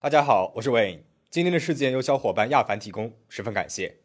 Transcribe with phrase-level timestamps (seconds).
[0.00, 1.00] 大家好，我是 Wayne。
[1.28, 3.96] 今天的事件由小伙伴亚凡提供，十分感谢。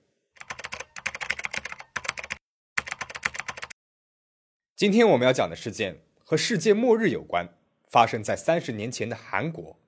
[4.76, 7.48] 今天我们要讲的事件和世界末日有关，
[7.84, 9.83] 发生在三十年前的韩国。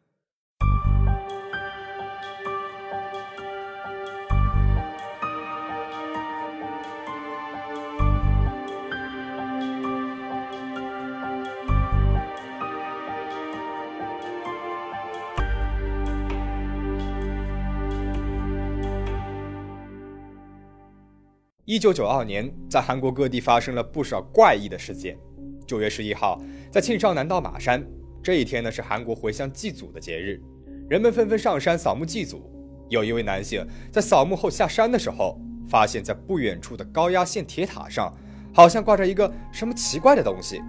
[21.68, 25.18] 一九九二年，在韩国各地发生了不少怪异的事件。
[25.66, 27.84] 九月十一号，在庆尚南道马山，
[28.22, 30.40] 这一天呢是韩国回乡祭祖的节日，
[30.88, 32.52] 人们纷纷上山扫墓祭祖。
[32.88, 38.16] 有一位男性在扫墓后下山的时候，发现，在不远处的高压线铁塔上，
[38.54, 40.62] 好像挂着一个什么奇怪的东西。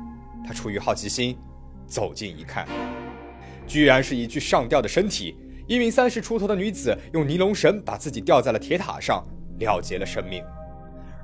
[0.47, 1.37] 他出于好奇心，
[1.87, 2.67] 走近一看，
[3.67, 5.37] 居然是一具上吊的身体。
[5.69, 9.23] 一名三十出头的女子用尼龙绳把自己吊在了铁塔上，
[9.59, 10.43] 了结了生命。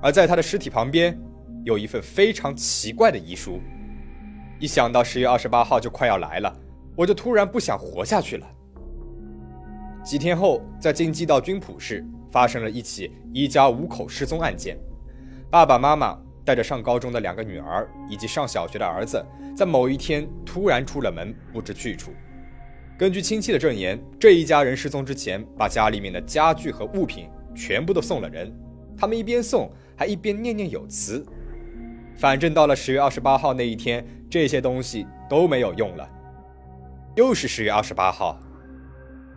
[0.02, 1.16] 而在他的尸体旁边，
[1.64, 3.60] 有一份非常奇怪的遗书。
[4.58, 6.52] 一想到十月二十八号就快要来了，
[6.96, 8.46] 我就突然不想活下去了。
[10.02, 14.76] 几天后，在京畿道军浦市发生了一起一家五口失踪案件。
[15.48, 19.24] 爸爸妈妈带着上高中的两个女儿以及上小学的儿子，
[19.56, 22.10] 在某一天突然出了门，不知去处。
[22.98, 28.52] 根据亲戚的证言，这一家人失踪之前，把家里面的家具和物品全部都送了人。
[28.96, 29.70] 他们一边送。
[30.02, 31.24] 还一边念念有词，
[32.16, 36.10] 反正到了十月二十八号那一天，这些东西都没有用了。
[37.14, 38.36] 又是十月二十八号，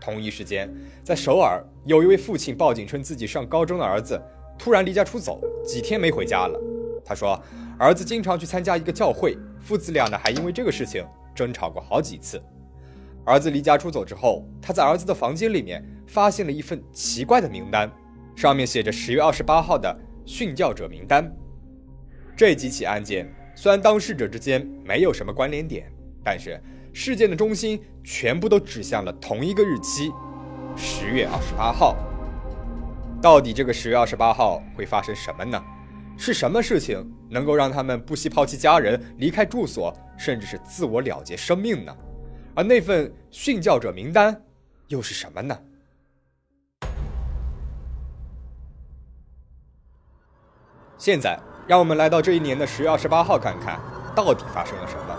[0.01, 0.67] 同一时间，
[1.03, 4.19] 在首尔，有一位父亲报警称自己上高中的儿子
[4.57, 6.59] 突然离家出走，几天没回家了。
[7.05, 7.39] 他说，
[7.77, 12.41] 儿子经常去参加一个教会，父子俩呢还因为这个事情争吵过好几次。
[13.23, 17.87] 儿子离家出走之后，他在儿子的房间里面发现了一份奇怪的名单，
[18.35, 19.95] 上面写着十月二十八号的。
[20.25, 21.31] 殉教者名单，
[22.35, 25.91] 这几起案件虽然当事者之间没有什么关联点，
[26.23, 26.59] 但是
[26.91, 30.11] 事件的中心全部都指向了同一个日期——
[30.75, 31.95] 十月二十八号。
[33.21, 35.63] 到底这个十月二十八号会发生什么呢？
[36.17, 41.95] 是什么事情能够让他们不惜抛弃家人、离开住所，甚至是自我了结生命呢？
[42.53, 44.41] 而那份殉教者名单
[44.87, 45.57] 又是什么呢？
[50.97, 53.77] 现在，让我们来到这一年的十月二十八号，看看
[54.15, 55.13] 到底发生了什么。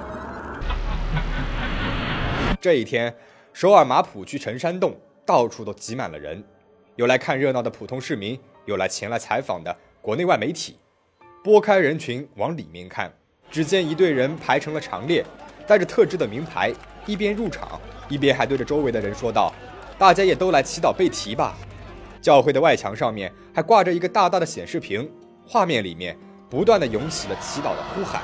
[2.58, 3.14] 这一天，
[3.52, 6.42] 首尔马浦区成山洞到处都挤满了人，
[6.96, 10.78] 有来看热闹的普通市民，有来前来采访的国内外媒体。
[11.44, 13.12] 拨开人群往里面看，
[13.50, 15.22] 只见一队人排成了长列，
[15.66, 16.72] 带着特制的名牌，
[17.04, 19.52] 一边入场，一边还对着周围的人说道
[19.98, 21.54] ：“大家也都来祈祷背题吧。”
[22.22, 25.08] 教会的外墙上面还挂着一个大大的显示屏。
[25.46, 26.18] 画面里面
[26.50, 28.20] 不断的涌起了祈祷的呼喊：“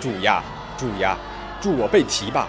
[0.00, 0.44] 主呀，
[0.76, 1.16] 主呀，
[1.62, 2.48] 助我背题吧！”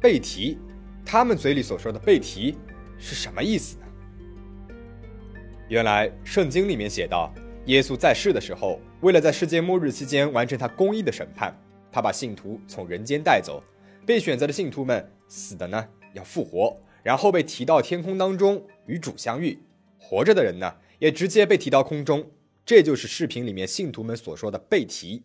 [0.00, 0.58] 背题，
[1.04, 2.56] 他们嘴里所说的背题
[2.98, 3.84] 是什么意思呢？
[5.68, 7.32] 原来圣经里面写道，
[7.66, 11.52] 耶稣在世的时候，为了在世界末日期间完成他公义的审判，
[11.90, 13.62] 他把信徒从人间带走，
[14.06, 19.58] 被选择的信徒们死的呢要复活，然后被提到天空当中与主相遇；
[19.98, 22.30] 活着的人呢也直接被提到空中。
[22.66, 25.24] 这就是视频里面信徒们所说的背题。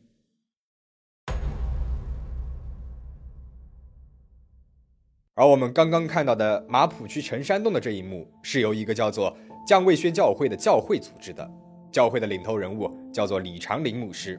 [5.35, 9.33] 而我们刚刚看到的马浦区陈山洞的这一幕，是由一个叫做
[9.65, 11.49] 降卫宣教会的教会组织的。
[11.89, 14.37] 教会的领头人物叫做李长林牧师。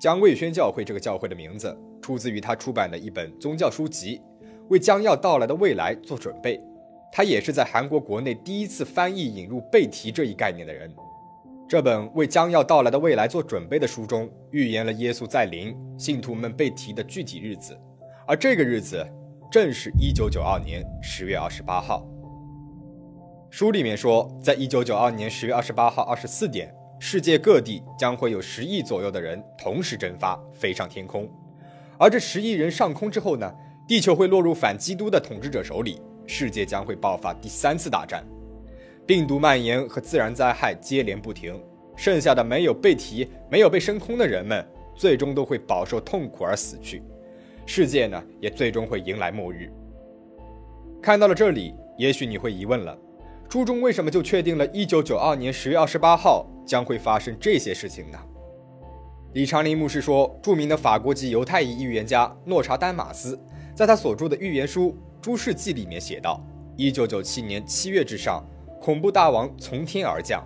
[0.00, 4.22] 降卫宣教会这个教会的名字出自于他出版的一本宗教书籍，
[4.68, 6.60] 为将要到来的未来做准备。
[7.10, 10.94] 他也是在韩国国内第一次翻译引入背题这一概念的人。
[11.68, 17.78] 这本为将要到来的未来做准备的书中，预言了耶稣在临、信徒们被提的具体日子，
[18.26, 19.06] 而这个日子
[19.52, 22.06] 正是一九九二年十月二十八号。
[23.50, 31.28] 书里面说，在一九九二年十月二十八号二十四点，世界各地将会有十亿左右的人同时蒸发，飞上天空，
[31.98, 33.52] 而这十亿人上空之后呢，
[33.86, 38.24] 地球会落入反基督的统治者手里，世界将会爆发第三次大战。
[39.08, 41.58] 病毒蔓延和自然灾害接连不停，
[41.96, 44.62] 剩下的没有被提、没有被升空的人们，
[44.94, 47.02] 最终都会饱受痛苦而死去。
[47.64, 49.72] 世界呢，也最终会迎来末日。
[51.00, 52.98] 看到了这里，也许你会疑问了：
[53.48, 58.18] 书中为什么就确定了一九九二年十月二十八号将会发生这些事情呢？
[59.32, 63.40] 李长林牧师说，著名的法国籍犹太裔预言家诺查丹马斯，
[63.74, 64.90] 在他所著的预言书
[65.22, 66.44] 《诸世纪》里面写道
[66.76, 68.46] ：“一九九七年七月之上，
[68.80, 70.42] 恐怖大王从天而降。”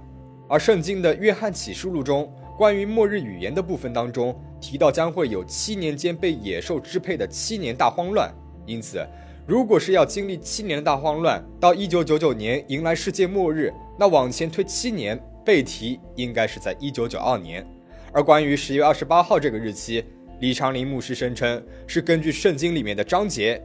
[0.48, 8.30] 而圣经的《约翰启示录》中关于末日语言的部分当中提到，将会有七年间被野兽支配的七年大慌乱。
[8.66, 9.04] 因此，
[9.46, 17.66] 如果是要经历七年的大慌乱，到一九九九年迎来世界末日，那往前推七年，被提应该是在一九九二年。
[18.12, 20.04] 而关于十月二十八号这个日期，
[20.40, 23.60] 李长林牧师声称是根据圣经里面的章节，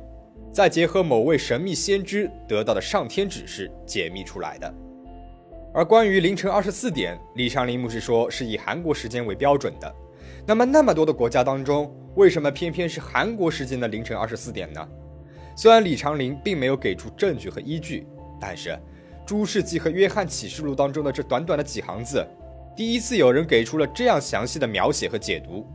[0.52, 4.74] 再结合某位神秘先知得到的上天指示解密出来的。
[5.74, 9.96] 而关于凌晨二十四点，李长林牧师说是以韩国时间为标准的。
[10.46, 14.88] 那么那么多的国家当中，为什么偏偏是韩国时间的凌晨二十四点呢？
[15.56, 18.08] 虽然李长林并没有给出证据和依据，
[18.40, 18.70] 但是
[19.26, 22.26] 《诸世纪》和《约翰启示录》当中的这短短的几行字，
[22.76, 25.68] 第一次有人给出了这样详细的描写和解读。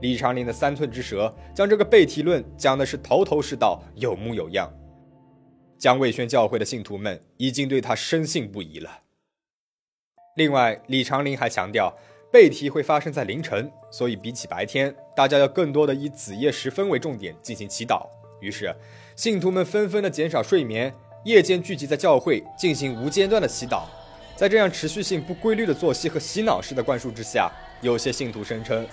[0.00, 4.72] 李长林的三寸之舌将这个背题论讲的是头头是道、有模有样，
[5.78, 9.00] 江卫轩教会的信徒们已经对他深信不疑了。
[10.36, 11.96] 另外，李长林还强调，
[12.30, 18.06] 背题会发生在凌晨，所以比起白天，大家要更多的以子夜时分为重点进行祈祷。
[18.42, 18.74] 于是，
[19.16, 20.94] 信徒们纷纷的减少睡眠，
[21.24, 23.84] 夜间聚集在教会进行无间断的祈祷。
[24.36, 27.50] 在这样持续性不规律的作息和洗脑式的灌输之下，
[27.80, 28.86] 有些信徒声称。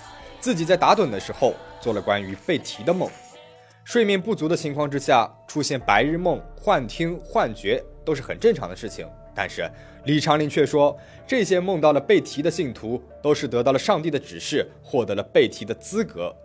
[0.44, 3.08] 自己在打盹的时候做了关于被提的梦，
[3.82, 9.08] 睡眠不足的情况之下出现白日梦、幻听、幻觉都是很正常的事情。
[9.34, 9.66] 但是
[10.04, 10.94] 李长林却说，
[11.26, 16.36] 这些梦到了被提的信徒都是得到了上帝的指示，获得了被提的资格。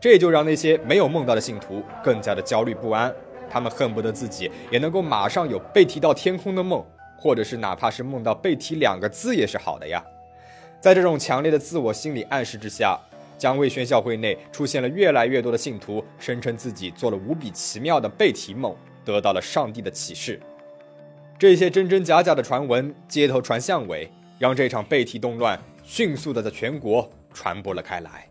[0.00, 3.14] 这就让那些没有梦到的信徒更加的焦虑不安，
[3.50, 6.82] 他们恨不得自己也能够马上有被提到天空的梦，
[7.18, 10.02] 或者是哪怕是梦到被提两个字也是好的呀。
[10.80, 12.98] 在这种强烈的自我心理暗示之下。
[13.40, 20.38] 江卫宣教会内出现了越来越多的信徒，声称自己做了无比奇妙的背题梦，得到了上帝的启示。
[21.38, 28.28] 这些真真假假的传闻街头传巷尾，让这场背题动乱迅速的在全国传播了开来。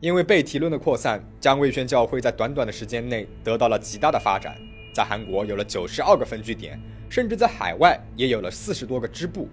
[0.00, 4.56] 因为背题论的扩散，江卫宣教会在短短的时间内得到了极大的发展，
[4.94, 6.80] 在韩国有了九十二个分据点。
[7.10, 9.48] 甚至在海外也有了四十多个支部，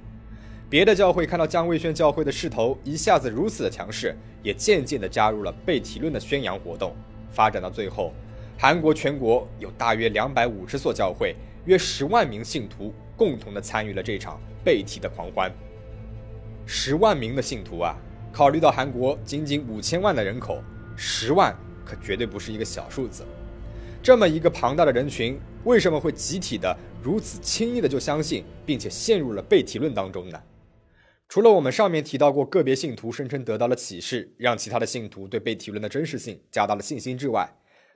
[0.67, 6.95] 别的教会看到姜卫轩教会的势头一下子如此的强势，也渐渐地加入了被提论的宣扬活动。
[7.29, 8.13] 发展到最后，
[8.57, 11.35] 韩国全国有大约两百五十所教会，
[11.65, 15.51] 约十万名信徒共同的参与了这场被提的狂欢。
[16.65, 17.95] 十万名的信徒啊，
[18.31, 20.63] 考虑到韩国仅仅五千万的人口，
[20.95, 21.55] 十万
[21.85, 23.23] 可绝对不是一个小数字。
[24.03, 26.75] 这么一个庞大的人群，为什么会集体的？
[27.03, 30.41] 如此轻易的就相信，并且陷入了被提论当中呢？
[31.29, 37.47] 除了我们上面提到过个别信徒声称得到了启示，让其他的信徒对被提论的真实性加大了信心之外，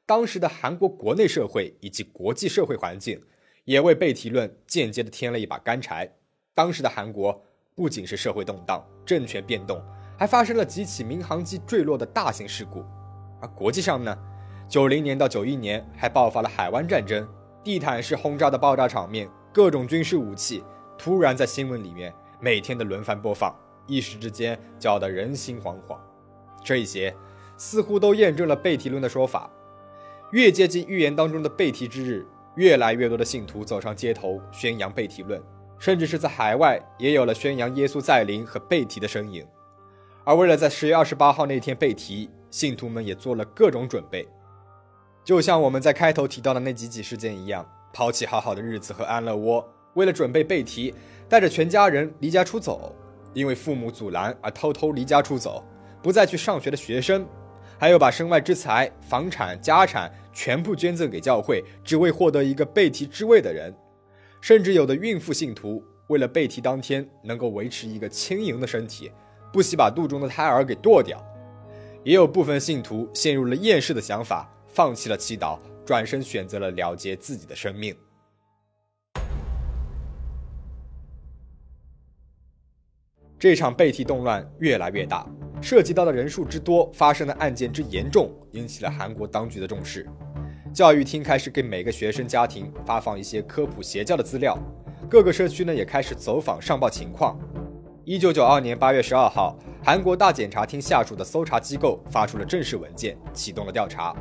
[0.05, 3.19] 当时的韩国国内社会以及国际社会环境
[3.63, 6.07] 也为被提论间接的添了一把干柴。
[6.53, 7.43] 当时的韩国
[7.73, 9.81] 不仅是社会动荡、政权变动，
[10.19, 12.85] 还发生了几起民航机坠落的大型事故。
[13.41, 14.15] 而国际上呢，
[14.67, 17.27] 九零年到九一年还爆发了海湾战争。
[17.63, 20.63] 地毯式轰炸的爆炸场面，各种军事武器
[20.97, 23.55] 突然在新闻里面每天的轮番播放，
[23.87, 25.97] 一时之间搅得人心惶惶。
[26.63, 27.11] 这一些
[27.57, 29.49] 似乎都验证了背题论的说法。
[30.31, 32.23] 越接近预言当中的背题之日，
[32.55, 35.41] 越来越多的信徒走上街头宣扬背题论，
[35.79, 39.43] 甚至是在海外也有了宣扬耶稣再临和背题的身影。
[40.23, 44.27] 而为了在十月二十八号那天背题，信徒们也做了各种准备。
[45.25, 50.93] 就像我们在开头提到的那几起事件一样，抛弃好好的日子和安乐窝，为了准备背题，
[51.27, 52.95] 带着全家人离家出走，
[53.33, 55.65] 因为父母阻拦而偷偷离家出走，
[56.03, 57.25] 不再去上学的学生，
[57.79, 63.75] 还有把身外之财、房产、家产全部捐赠给教会，只为获得一个背题之位的人，
[64.41, 69.11] 甚至有的孕妇信徒为了背题当天能够维持一个轻盈的身体，
[69.51, 71.19] 不惜把肚中的胎儿给剁掉，
[72.03, 74.51] 也有部分信徒陷入了厌世的想法。
[74.75, 77.95] 放弃了祈祷，转身选择了了结自己的生命。
[83.39, 85.25] 这场背题动乱越来越大，
[85.61, 90.05] 涉及到的人数之多，发生的案件之严重，引起了韩国当局的重视。
[90.73, 94.59] 教育厅开始给每个学生家庭发放一些科普邪教的资料，
[95.09, 97.39] 各个社区呢也开始走访上报情况。
[98.03, 104.13] 一九九二年八月十二号，韩国大检察厅下属的搜查机构发出了正式文件，启动了调查。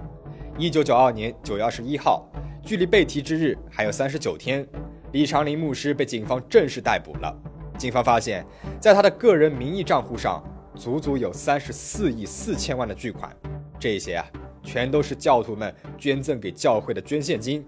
[0.56, 2.24] 一九九二年九月二十一号，
[2.62, 4.64] 距离被提之日还有三十九天，
[5.10, 7.36] 李长林牧师被警方正式逮捕了。
[7.76, 8.46] 警方发现，
[8.78, 10.40] 在他的个人名义账户上
[10.76, 13.36] 足足有三十四亿四千万的巨款，
[13.80, 14.24] 这些啊，
[14.62, 17.66] 全都是教徒们捐赠给教会的捐献金。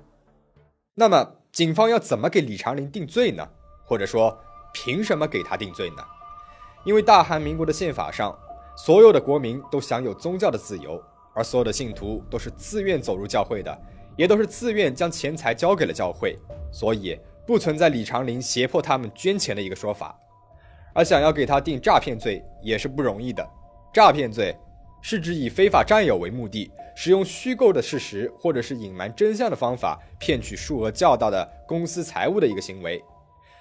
[0.95, 3.49] 那么，警方要怎么给李长林定罪呢？
[3.85, 4.39] 或者说，
[4.73, 6.05] 凭什么给他定罪呢？
[6.85, 8.39] 因为大韩民国的宪法上，
[8.77, 11.03] 所有的国民都享有宗教的自由，
[11.37, 13.79] 而所有的信徒都是自愿走入教会的，
[14.17, 16.39] 也都是自愿将钱财交给了教会，
[16.73, 17.17] 所以
[17.47, 20.19] 不存在李长林胁迫他们捐钱的一个说法。
[20.95, 23.47] 而想要给他定诈骗罪也是不容易的。
[23.93, 24.57] 诈骗罪
[25.03, 33.05] 是指以非法占有为目的，使用虚构的事实或者是隐瞒真相的方法骗取数额较大的公司财物的一个行为。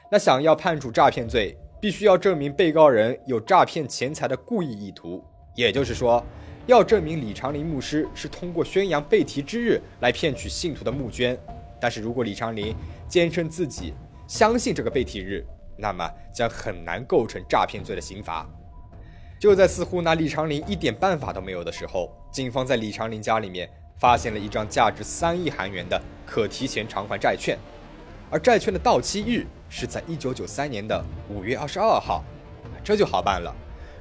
[0.09, 5.21] 那想要判处诈骗罪，必须要证明被告人有诈骗钱财的故意意图，
[5.55, 6.23] 也就是说，
[6.67, 11.37] 要证明李长林牧师是通过宣扬被提之日来骗取信徒的募捐。
[11.79, 12.75] 但是如果李长林
[13.07, 13.93] 坚称自己
[14.27, 15.45] 相信这个被提日，
[15.77, 18.47] 那么将很难构成诈骗罪的刑罚。
[19.37, 23.69] 就在似乎拿李长林一点办法都没有的时候，警方在李长林家里面
[23.99, 27.59] 发现了一张价值三亿韩元的可提前偿还债券，
[28.31, 32.23] 而债券的到期日是在一九九三年的五月二十二号，
[32.83, 33.53] 这就好办了。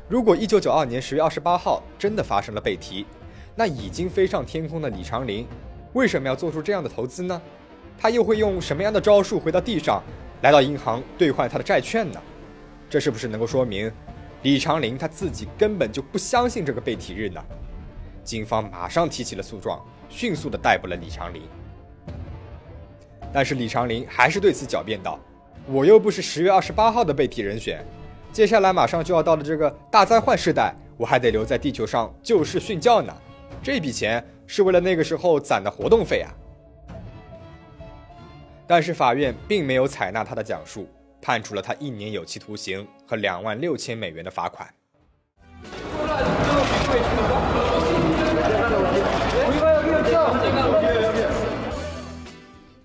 [0.07, 3.07] 如果一九九二年十月二十八号真的发生了被提，
[3.57, 5.47] 那已经飞上天空的李长林
[5.95, 7.41] 为什么要做出这样的投资呢？
[7.99, 10.03] 他又会用什么样的招数回到地上？
[10.43, 12.21] 来到银行兑换他的债券呢？
[12.91, 13.91] 这是不是能够说明
[14.43, 17.43] 李长林他自己根本就不相信这个被提日呢？
[18.23, 21.41] 警方马上提起了诉状，迅速的逮捕了李长林。
[23.33, 25.19] 但是李长林还是对此狡辩道
[25.67, 27.83] ：“我又不是十月二十八号的被提人选，
[28.35, 33.15] 接下来马上就要到了这个大灾患时代，我还得留在地球上救世训教呢。
[33.63, 36.35] 这笔钱是为了那个时候攒的活动费啊。”
[38.67, 40.89] 但是法院并没有采纳他的讲述，
[41.23, 44.69] 判处了他一年有期徒刑和两万六千美元的罚款。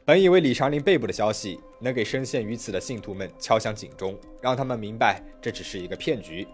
[0.09, 6.47] 本以为李长林被捕的消息能给深陷于此的信徒们敲响警钟，让他们明白这只是一个骗局，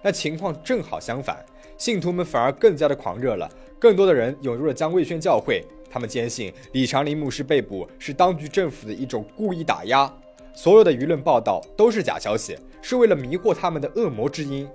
[0.00, 1.44] 那情况正好相反，
[1.76, 3.46] 信徒们反而更加的狂热了，
[3.78, 5.62] 更多的人涌入了江卫轩教会。
[5.90, 10.10] 他们坚信李长林牧师被捕是当局政府的一种故意打压，
[10.54, 14.66] 所有的舆论报道都是假消息，是为了迷惑他们的恶魔之音。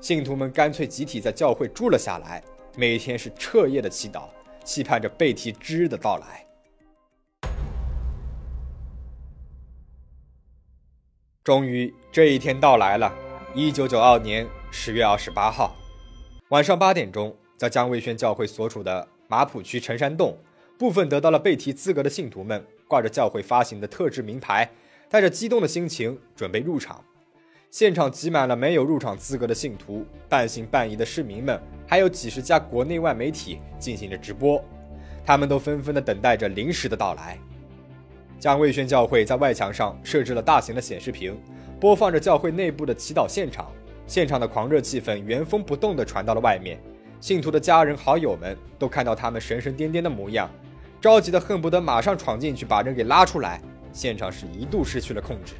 [0.00, 2.40] 信徒们干脆集体在教会住了下来，
[2.76, 4.28] 每天是彻夜的祈祷，
[4.62, 6.45] 期盼着被提之日的到来。
[11.46, 13.14] 终于，这一天到来了。
[13.54, 15.76] 一九九二年十月二十八号
[16.48, 19.06] 晚上八点钟，在江卫轩教会所处的。
[19.28, 20.36] 马浦区陈山洞，
[20.76, 24.68] 部分得到了被提资格的信徒们，挂着教会发行的特制名牌，
[25.08, 27.04] 带着激动的心情准备入场。
[27.70, 34.60] 现场挤满了没有入场资格的信徒、半信半疑的市民们，还有几十家国内外媒体进行着直播，
[35.24, 37.38] 他们都纷纷的等待着临时的到来。
[38.38, 41.38] 将卫宣教会在外墙上设置了大型的显示屏，
[41.80, 43.70] 播放着教会内部的祈祷现场，
[44.06, 46.78] 现场的狂热气氛原封不动地传到了外面。
[47.20, 50.50] 信徒的家人好友们都看到他们神神颠颠的模样，
[51.00, 53.60] 着急的恨不得马上闯进去把人给拉出来。
[53.92, 55.54] 现场是一度失去了控制。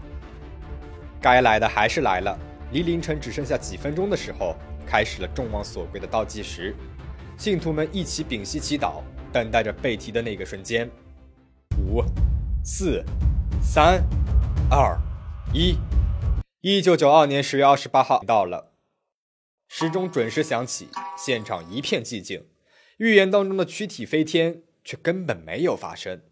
[1.20, 2.38] 该来的还是来了，
[2.72, 4.54] 离凌晨只剩下几分钟的时候，
[4.86, 6.74] 开始了众望所归的倒计时。
[7.38, 9.00] 信徒们一起屏息祈祷，
[9.32, 10.88] 等待着被提的那个瞬间。
[11.78, 12.02] 五、
[12.68, 13.04] 四、
[13.62, 14.04] 三、
[14.68, 14.98] 二、
[15.54, 15.76] 一。
[16.62, 18.72] 一九九二年十月二十八号到了。
[19.68, 22.48] 时钟准时响起，现场一片寂静。
[22.96, 26.22] 预言当中的躯体飞天，却根本没有发生。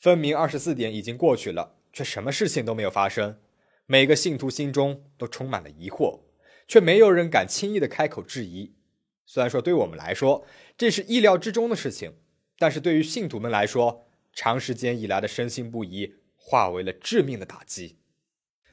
[0.00, 3.38] 分明二十四点已经过去了，却什么事情都没有发生。
[3.86, 6.22] 每个信徒心中都充满了疑惑，
[6.66, 8.74] 却没有人敢轻易的开口质疑。
[9.24, 10.44] 虽然说对我们来说
[10.76, 12.14] 这是意料之中的事情，
[12.58, 14.05] 但是对于信徒们来说，
[14.36, 17.96] 长时间以来的深信不疑化为了致命的打击。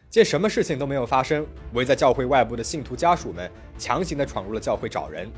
[0.09, 5.31] 见什么事情都没有发生，围在教会外部的信徒家属们强行的闯入了教会找人，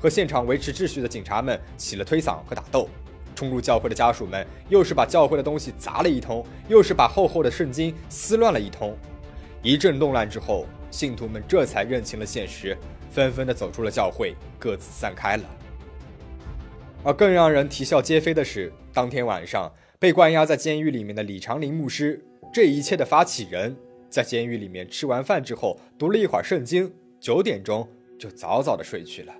[0.00, 2.88] 和现场维持秩序的警察们起了推搡和打斗。
[3.34, 8.96] 冲入教会的家属们又是把教会的东西砸了一通，又是把厚厚的圣经撕乱了一通。
[9.62, 12.74] 一阵动乱之后，信徒们这才认清了现实，
[13.10, 15.44] 纷纷的走出了教会，各自散开了。
[17.06, 22.20] 而更让人啼笑皆非的是，当天晚上被关押在监狱里面的李长林牧师，
[22.52, 23.76] 这一切的发起人。
[24.10, 29.32] 在监狱里面吃完饭之后，读了一会儿圣经，九点钟就早早的睡去了。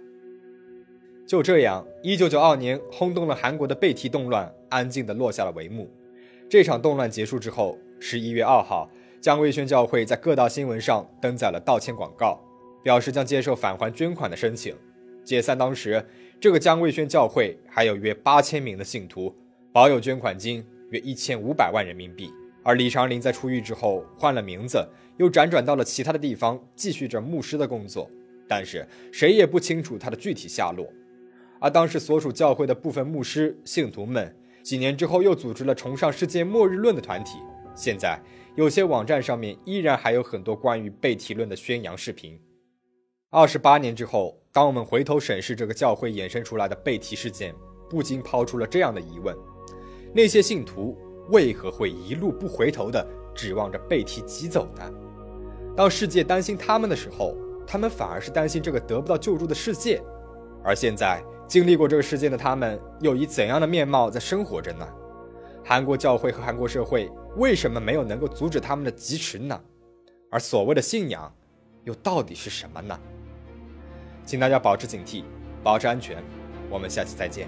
[1.26, 5.90] 就这样，一九九二年轰动了韩国的被提动乱安静的落下了帷幕。
[6.48, 8.88] 这场动乱结束之后，十一月二号，
[9.20, 12.40] 江卫轩教会在各大新闻上登载了道歉广告，
[12.84, 14.72] 表示将接受返还捐款的申请。
[15.26, 16.06] 解散当时，
[16.40, 19.34] 这个江卫轩教会还有约八千名的信徒，
[19.72, 22.30] 保有捐款金约一千五百万人民币。
[22.62, 28.08] 而李长林在出狱之后换了名字，又辗转到了其他的地方，继续着牧师的工作。
[28.46, 30.86] 但是谁也不清楚他的具体下落。
[31.58, 37.38] 而当时所属教会的部分牧师信徒们，几年之后又组织了崇尚世界末日论的团体。
[37.74, 38.16] 现在
[38.54, 42.38] 有些网站上面依然还有很多关于被提论的宣扬视频。
[43.36, 47.54] 二十八年之后，当我们回头审视这个教会衍生出来的被提事件，
[47.86, 49.36] 不禁抛出了这样的疑问：
[50.14, 50.96] 那些信徒
[51.28, 54.90] 为何会一路不回头的指望着被提挤走呢？
[55.76, 60.02] 当世界担心他们的时候，他们反而是担心这个得不到救助的世界。
[60.64, 64.88] 而现在经历过这个事件的他们，又以怎样的面貌在生活着呢？
[65.62, 69.60] 韩国教会和韩国社会为什么没有能够阻止他们的疾驰呢？
[70.30, 71.30] 而所谓的信仰，
[71.84, 72.98] 又到底是什么呢？
[74.26, 75.22] 请大家保持警惕，
[75.62, 76.22] 保持安全。
[76.68, 77.46] 我们下期再见。